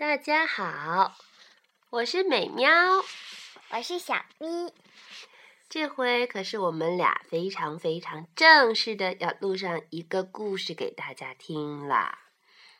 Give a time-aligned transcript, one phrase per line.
[0.00, 1.14] 大家好，
[1.90, 2.70] 我是美喵，
[3.68, 4.72] 我是小咪。
[5.68, 12.16] 这回可是我们俩非常非常正式的要录上一个故事给大家听了。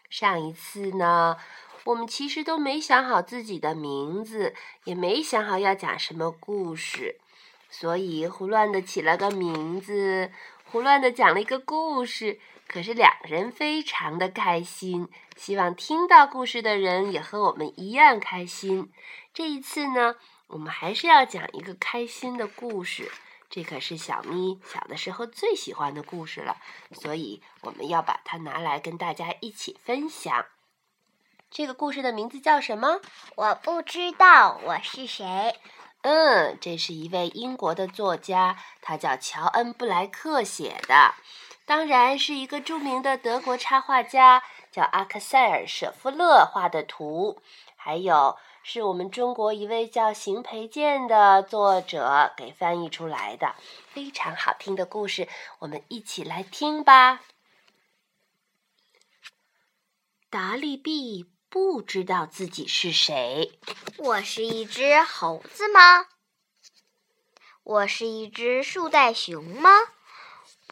[0.09, 1.37] 上一次呢，
[1.85, 7.21] 我们其实都没想好自己的名字，也没想好要讲什么故事，
[7.68, 10.32] 所以胡乱的起了个名字，
[10.64, 12.40] 胡乱的讲了一个故事。
[12.72, 18.92] 可是两人非常的开心，希望听到故事的人也和我们一样开心。
[19.34, 20.15] 这一次呢，
[20.47, 23.11] 我们还是要讲一个开心的故事。
[23.48, 26.59] 这可是小咪小的时候最喜欢的故事了，
[26.92, 30.47] 所以我们要把它拿来跟大家一起分享。
[31.50, 33.00] 这个故事的名字叫什么？
[33.34, 35.59] 我不知道，我是谁？
[36.02, 41.14] 嗯，这是一位英国的作家，他叫乔恩·布莱克写的。
[41.70, 44.42] 当然是一个著名的德国插画家，
[44.73, 47.41] 叫阿克塞尔·舍夫勒画的图，
[47.77, 53.55] 还有是我们中国一位叫邢培建的作者给翻译出来的，
[53.92, 55.28] 非常好听的故事，
[55.61, 57.20] 我们一起来听吧。
[60.28, 63.61] 达利毕不知道自己是谁。
[63.97, 66.06] 我是一只猴子吗？
[67.62, 69.70] 我是一只树袋熊吗？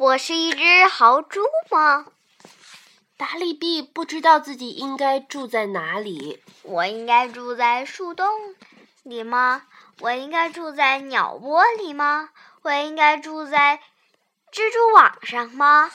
[0.01, 2.07] 我是一只豪猪吗？
[3.17, 6.41] 达利毕不知道自己应该住在哪里。
[6.63, 8.29] 我应该住在树洞
[9.03, 9.67] 里吗？
[9.99, 12.31] 我应该住在鸟窝里吗？
[12.63, 13.81] 我应该住在
[14.53, 15.91] 蜘蛛网上吗？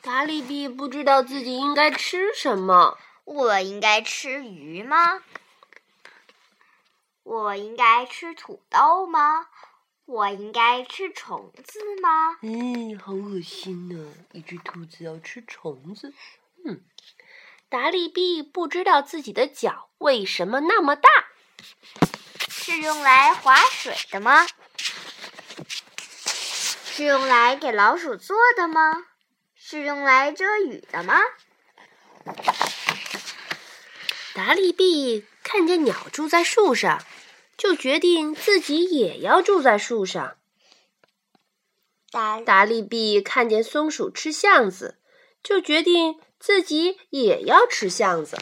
[0.00, 2.96] 达利毕不知道自己应该吃什么。
[3.24, 5.20] 我应该吃鱼吗？
[7.22, 9.48] 我应该吃土豆吗？
[10.06, 12.36] 我应该吃虫子吗？
[12.42, 14.12] 嗯，好恶心呢！
[14.32, 16.12] 一只兔子要吃虫子。
[16.64, 16.82] 嗯，
[17.70, 21.08] 达利比不知道自己的脚为什么那么大。
[22.48, 24.46] 是用来划水的吗？
[26.84, 29.06] 是用来给老鼠做的吗？
[29.54, 31.18] 是用来遮雨的吗？
[34.34, 37.02] 达利毕看见鸟住在树上。
[37.56, 40.36] 就决定自己也要住在树上。
[42.10, 44.98] 达达利比看见松鼠吃橡子，
[45.42, 48.38] 就决定自己也要吃橡子。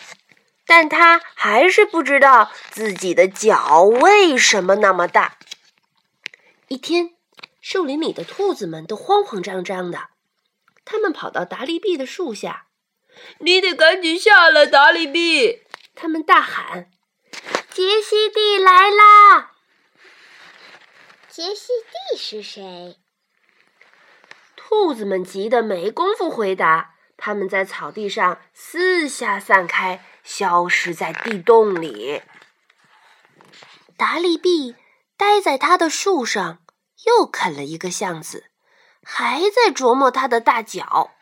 [0.67, 5.39] 但他还是不知道自己的脚为什么那么大。
[6.69, 7.15] 一天，
[7.61, 10.11] 树林里的兔子们都慌慌张张的，
[10.85, 12.69] 他们跑到达利比的树下
[13.41, 15.63] ：“你得赶紧下来，达利比！”
[15.95, 16.91] 他们大喊。
[17.75, 19.53] 杰西蒂来啦！
[21.31, 21.69] 杰西
[22.11, 22.99] 蒂是谁？
[24.55, 32.21] 兔子们急得没工夫回答，他们在草地上四下散开，消失在地洞里。
[33.97, 34.77] 达利毕
[35.17, 36.59] 待在他的树上，
[37.07, 38.51] 又啃了一个橡子，
[39.03, 41.13] 还在琢磨他的大脚。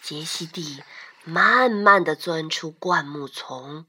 [0.00, 0.82] 杰西蒂
[1.24, 3.86] 慢慢的钻出灌木丛。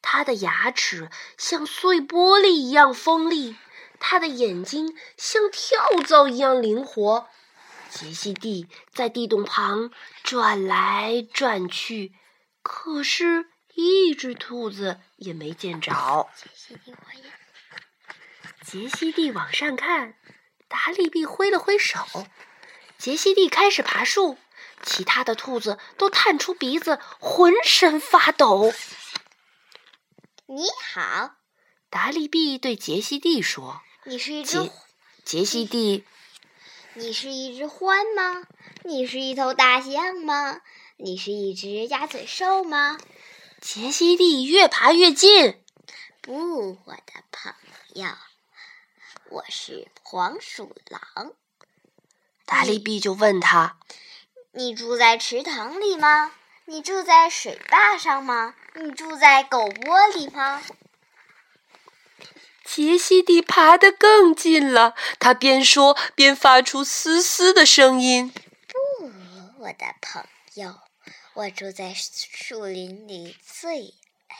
[0.00, 3.56] 他的牙齿像碎玻璃一样锋利，
[3.98, 7.28] 他的眼睛像跳蚤一样灵活。
[7.90, 9.90] 杰西蒂在地洞旁
[10.22, 12.12] 转来转去，
[12.62, 16.28] 可是，一只兔子也没见着。
[18.62, 20.14] 杰西蒂，往上看，
[20.68, 21.98] 达利比挥了挥手。
[22.98, 24.36] 杰西蒂开始爬树，
[24.82, 28.72] 其他的兔子都探出鼻子，浑身发抖。
[30.50, 31.34] 你好，
[31.90, 34.70] 达利毕对杰西蒂说：“你是一只
[35.22, 36.06] 杰西蒂，
[36.94, 38.46] 你是一只獾吗？
[38.82, 40.62] 你是一头大象吗？
[40.96, 42.96] 你是一只鸭嘴兽吗？”
[43.60, 45.62] 杰西蒂越爬越近。
[46.22, 47.52] 不，我的朋
[47.92, 48.08] 友，
[49.28, 51.34] 我是黄鼠狼。
[52.46, 53.78] 达利毕就问他
[54.52, 56.32] ：“你住在池塘里吗？”
[56.70, 58.54] 你住在水坝上吗？
[58.74, 60.62] 你住在狗窝里吗？
[62.62, 68.30] 杰西蒂爬得更近了，他边说边发出嘶嘶的声音。
[69.00, 69.10] 不，
[69.60, 70.22] 我的朋
[70.56, 70.78] 友，
[71.32, 73.94] 我住在树林里最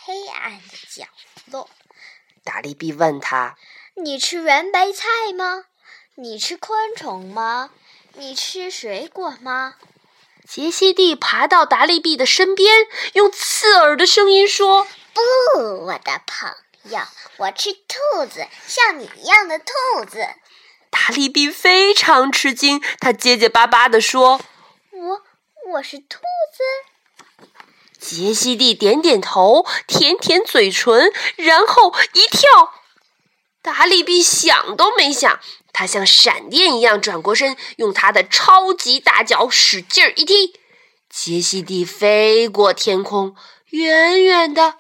[0.05, 1.07] 黑暗的角
[1.47, 1.71] 落。
[2.45, 3.57] 达利比问他
[3.97, 5.65] ：“你吃圆白菜吗？
[6.17, 7.71] 你吃昆虫吗？
[8.13, 9.77] 你吃水果吗？”
[10.49, 16.51] 杰西蒂爬到达利毕的身边，用刺耳的声音说：“不，我的朋
[16.85, 17.01] 友，
[17.37, 20.27] 我吃兔子，像你一样的兔子。”
[20.89, 24.41] 达利毕非常吃惊，他结结巴巴地说
[24.91, 25.23] ：“我
[25.75, 27.47] 我是兔子。”
[28.01, 32.73] 杰西蒂点点头，舔舔嘴唇，然后一跳。
[33.61, 35.41] 达利比想都没想，
[35.79, 40.59] 他像闪电一样转过身，用他的超级大脚使劲儿一踢。
[41.09, 43.37] 杰西蒂飞过天空，
[43.67, 44.75] 远远的，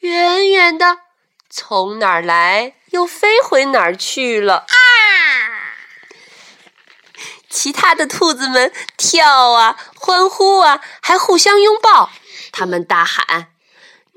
[0.00, 0.98] 远远的，
[1.48, 4.66] 从哪儿来又飞回哪儿去了。
[4.68, 4.76] 啊！
[7.48, 12.10] 其他的兔子们跳啊，欢呼啊，还互相拥抱。
[12.52, 13.54] 他们大喊：“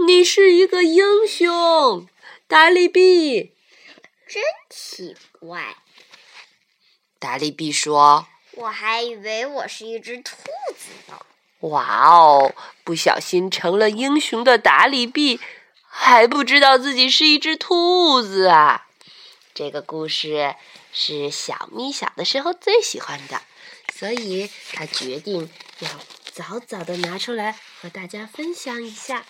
[0.05, 2.05] 你是一个英雄，
[2.49, 3.53] 达利比！”
[4.27, 5.77] 真奇怪。
[7.25, 10.35] 达利比说：“我还以为我是一只兔
[10.77, 11.19] 子呢。”
[11.71, 12.53] 哇哦！
[12.83, 15.39] 不小心成了英雄的达利比，
[15.87, 18.85] 还不知道自己是一只兔子啊！
[19.55, 20.53] 这个故事
[20.93, 23.41] 是小咪小的时候最喜欢的，
[23.95, 25.49] 所以他决定
[25.79, 25.89] 要
[26.31, 29.25] 早早的拿出来和大家分享一下。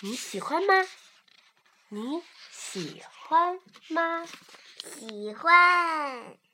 [0.00, 0.86] 你喜欢吗？
[1.88, 2.20] 你
[2.52, 3.58] 喜欢
[3.88, 4.26] 吗？
[4.84, 6.49] 喜欢。